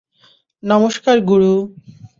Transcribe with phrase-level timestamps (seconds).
[0.63, 1.53] নমস্কার, গুরু।